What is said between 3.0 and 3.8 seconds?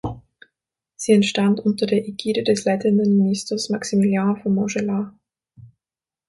Ministers